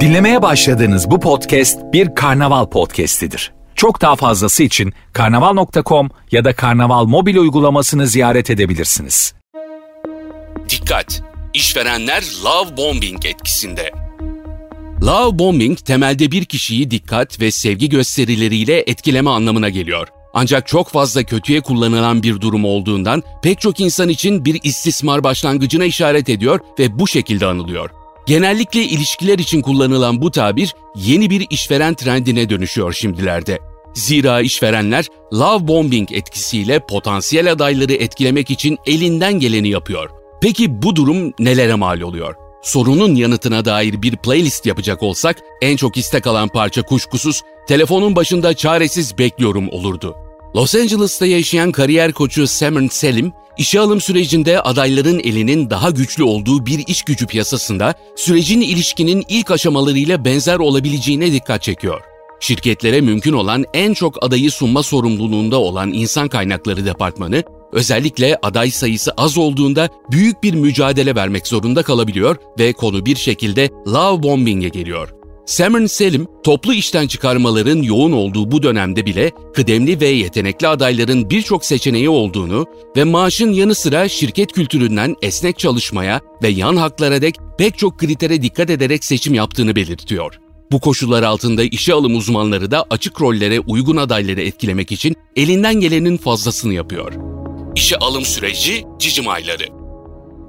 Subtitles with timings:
[0.00, 3.52] Dinlemeye başladığınız bu podcast bir karnaval podcastidir.
[3.74, 9.34] Çok daha fazlası için karnaval.com ya da karnaval mobil uygulamasını ziyaret edebilirsiniz.
[10.68, 11.22] Dikkat!
[11.54, 13.92] İşverenler love bombing etkisinde.
[15.02, 20.08] Love bombing temelde bir kişiyi dikkat ve sevgi gösterileriyle etkileme anlamına geliyor.
[20.34, 25.84] Ancak çok fazla kötüye kullanılan bir durum olduğundan pek çok insan için bir istismar başlangıcına
[25.84, 27.90] işaret ediyor ve bu şekilde anılıyor.
[28.30, 33.58] Genellikle ilişkiler için kullanılan bu tabir yeni bir işveren trendine dönüşüyor şimdilerde.
[33.94, 40.10] Zira işverenler love bombing etkisiyle potansiyel adayları etkilemek için elinden geleni yapıyor.
[40.40, 42.34] Peki bu durum nelere mal oluyor?
[42.62, 48.54] Sorunun yanıtına dair bir playlist yapacak olsak en çok istek alan parça kuşkusuz telefonun başında
[48.54, 50.16] çaresiz bekliyorum olurdu.
[50.56, 56.66] Los Angeles'ta yaşayan kariyer koçu Simon Selim, işe alım sürecinde adayların elinin daha güçlü olduğu
[56.66, 62.00] bir iş gücü piyasasında sürecin ilişkinin ilk aşamalarıyla benzer olabileceğine dikkat çekiyor.
[62.40, 69.12] Şirketlere mümkün olan en çok adayı sunma sorumluluğunda olan insan kaynakları departmanı, özellikle aday sayısı
[69.16, 75.19] az olduğunda büyük bir mücadele vermek zorunda kalabiliyor ve konu bir şekilde love bombing'e geliyor.
[75.56, 81.64] Cameron Selim, toplu işten çıkarmaların yoğun olduğu bu dönemde bile kıdemli ve yetenekli adayların birçok
[81.64, 87.78] seçeneği olduğunu ve maaşın yanı sıra şirket kültüründen esnek çalışmaya ve yan haklara dek pek
[87.78, 90.38] çok kritere dikkat ederek seçim yaptığını belirtiyor.
[90.72, 96.16] Bu koşullar altında işe alım uzmanları da açık rollere uygun adayları etkilemek için elinden gelenin
[96.16, 97.12] fazlasını yapıyor.
[97.76, 99.79] İşe alım süreci cicim ayları.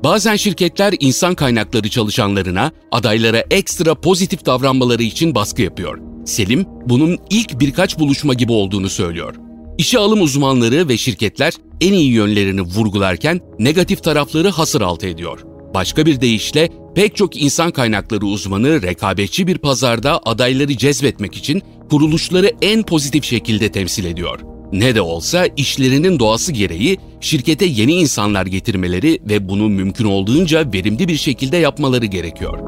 [0.04, 6.00] Bazen şirketler insan kaynakları çalışanlarına, adaylara ekstra pozitif davranmaları için baskı yapıyor.
[6.26, 9.36] Selim, bunun ilk birkaç buluşma gibi olduğunu söylüyor.
[9.78, 15.40] İşe alım uzmanları ve şirketler en iyi yönlerini vurgularken negatif tarafları hasır altı ediyor.
[15.74, 22.52] Başka bir deyişle pek çok insan kaynakları uzmanı rekabetçi bir pazarda adayları cezbetmek için kuruluşları
[22.62, 24.40] en pozitif şekilde temsil ediyor.
[24.72, 31.08] Ne de olsa işlerinin doğası gereği şirkete yeni insanlar getirmeleri ve bunu mümkün olduğunca verimli
[31.08, 32.60] bir şekilde yapmaları gerekiyor.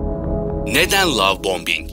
[0.68, 1.90] Neden love bombing?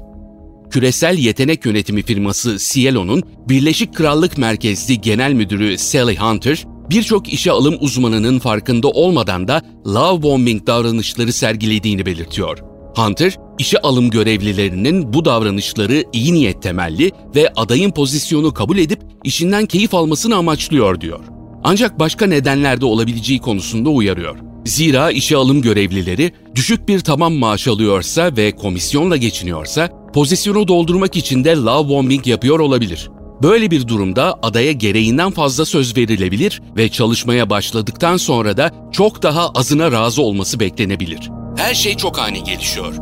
[0.70, 7.76] Küresel yetenek yönetimi firması Cielo'nun Birleşik Krallık merkezli genel müdürü Sally Hunter, birçok işe alım
[7.80, 12.69] uzmanının farkında olmadan da love bombing davranışları sergilediğini belirtiyor.
[12.96, 19.66] Hunter, işe alım görevlilerinin bu davranışları iyi niyet temelli ve adayın pozisyonu kabul edip işinden
[19.66, 21.20] keyif almasını amaçlıyor diyor.
[21.64, 24.38] Ancak başka nedenler de olabileceği konusunda uyarıyor.
[24.64, 31.44] Zira işe alım görevlileri düşük bir tamam maaş alıyorsa ve komisyonla geçiniyorsa pozisyonu doldurmak için
[31.44, 33.10] de love bombing yapıyor olabilir.
[33.42, 39.48] Böyle bir durumda adaya gereğinden fazla söz verilebilir ve çalışmaya başladıktan sonra da çok daha
[39.48, 41.39] azına razı olması beklenebilir.
[41.60, 42.94] Her şey çok ani gelişiyor.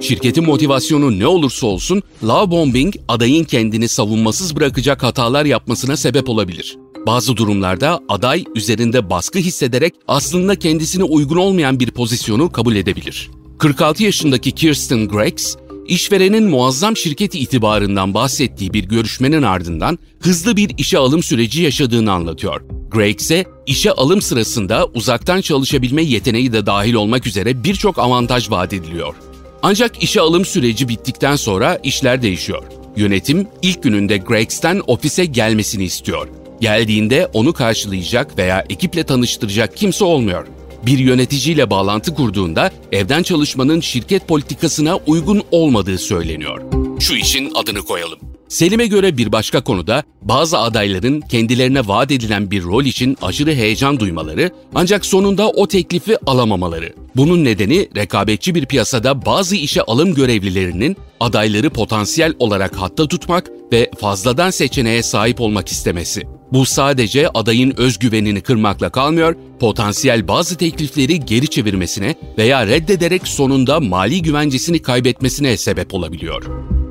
[0.00, 6.76] Şirketin motivasyonu ne olursa olsun, love bombing adayın kendini savunmasız bırakacak hatalar yapmasına sebep olabilir.
[7.06, 13.30] Bazı durumlarda aday üzerinde baskı hissederek aslında kendisine uygun olmayan bir pozisyonu kabul edebilir.
[13.58, 15.56] 46 yaşındaki Kirsten Gregs,
[15.88, 22.77] işverenin muazzam şirket itibarından bahsettiği bir görüşmenin ardından hızlı bir işe alım süreci yaşadığını anlatıyor.
[22.90, 29.14] Gregs'e işe alım sırasında uzaktan çalışabilme yeteneği de dahil olmak üzere birçok avantaj vaat ediliyor.
[29.62, 32.62] Ancak işe alım süreci bittikten sonra işler değişiyor.
[32.96, 36.28] Yönetim ilk gününde Gregs'ten ofise gelmesini istiyor.
[36.60, 40.46] Geldiğinde onu karşılayacak veya ekiple tanıştıracak kimse olmuyor.
[40.86, 46.62] Bir yöneticiyle bağlantı kurduğunda evden çalışmanın şirket politikasına uygun olmadığı söyleniyor.
[47.00, 48.27] Şu işin adını koyalım.
[48.48, 54.00] Selim'e göre bir başka konuda bazı adayların kendilerine vaat edilen bir rol için aşırı heyecan
[54.00, 56.92] duymaları ancak sonunda o teklifi alamamaları.
[57.16, 63.90] Bunun nedeni rekabetçi bir piyasada bazı işe alım görevlilerinin adayları potansiyel olarak hatta tutmak ve
[64.00, 66.22] fazladan seçeneğe sahip olmak istemesi.
[66.52, 74.22] Bu sadece adayın özgüvenini kırmakla kalmıyor, potansiyel bazı teklifleri geri çevirmesine veya reddederek sonunda mali
[74.22, 76.44] güvencesini kaybetmesine sebep olabiliyor.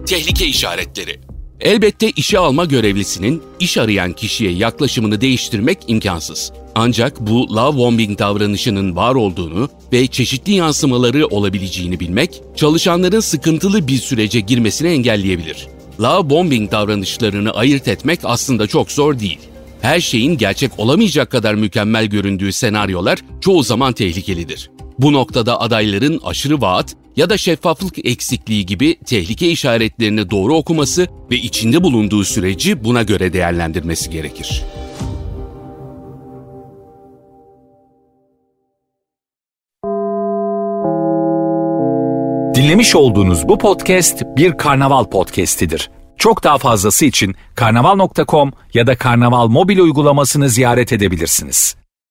[0.06, 1.27] Tehlike işaretleri
[1.62, 6.52] Elbette işe alma görevlisinin iş arayan kişiye yaklaşımını değiştirmek imkansız.
[6.76, 13.98] Ancak bu love bombing davranışının var olduğunu ve çeşitli yansımaları olabileceğini bilmek, çalışanların sıkıntılı bir
[13.98, 15.68] sürece girmesini engelleyebilir.
[16.02, 19.40] Love bombing davranışlarını ayırt etmek aslında çok zor değil.
[19.82, 24.70] Her şeyin gerçek olamayacak kadar mükemmel göründüğü senaryolar çoğu zaman tehlikelidir.
[25.00, 31.36] Bu noktada adayların aşırı vaat ya da şeffaflık eksikliği gibi tehlike işaretlerini doğru okuması ve
[31.36, 34.64] içinde bulunduğu süreci buna göre değerlendirmesi gerekir.
[42.56, 45.92] Dinlemiş olduğunuz bu podcast bir karnaval podcastidir.
[46.18, 51.77] Çok daha fazlası için karnaval.com ya da karnaval mobil uygulamasını ziyaret edebilirsiniz.